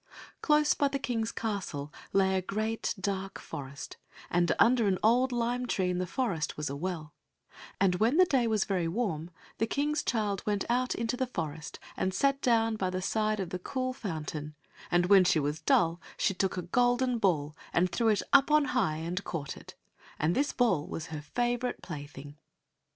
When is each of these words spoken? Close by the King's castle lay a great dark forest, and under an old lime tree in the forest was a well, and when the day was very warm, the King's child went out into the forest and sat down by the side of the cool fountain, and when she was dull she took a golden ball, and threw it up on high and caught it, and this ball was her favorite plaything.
Close 0.41 0.73
by 0.73 0.87
the 0.87 0.97
King's 0.97 1.31
castle 1.31 1.93
lay 2.11 2.35
a 2.35 2.41
great 2.41 2.95
dark 2.99 3.37
forest, 3.37 3.97
and 4.31 4.51
under 4.57 4.87
an 4.87 4.97
old 5.03 5.31
lime 5.31 5.67
tree 5.67 5.91
in 5.91 5.99
the 5.99 6.07
forest 6.07 6.57
was 6.57 6.71
a 6.71 6.75
well, 6.75 7.13
and 7.79 7.93
when 7.97 8.17
the 8.17 8.25
day 8.25 8.47
was 8.47 8.65
very 8.65 8.87
warm, 8.87 9.29
the 9.59 9.67
King's 9.67 10.01
child 10.01 10.41
went 10.43 10.65
out 10.71 10.95
into 10.95 11.15
the 11.15 11.27
forest 11.27 11.77
and 11.95 12.15
sat 12.15 12.41
down 12.41 12.75
by 12.77 12.89
the 12.89 12.99
side 12.99 13.39
of 13.39 13.51
the 13.51 13.59
cool 13.59 13.93
fountain, 13.93 14.55
and 14.89 15.05
when 15.05 15.23
she 15.23 15.39
was 15.39 15.61
dull 15.61 16.01
she 16.17 16.33
took 16.33 16.57
a 16.57 16.63
golden 16.63 17.19
ball, 17.19 17.55
and 17.71 17.91
threw 17.91 18.07
it 18.07 18.23
up 18.33 18.49
on 18.49 18.65
high 18.73 18.97
and 18.97 19.23
caught 19.23 19.55
it, 19.55 19.75
and 20.17 20.33
this 20.35 20.51
ball 20.51 20.87
was 20.87 21.05
her 21.13 21.21
favorite 21.21 21.79
plaything. 21.83 22.39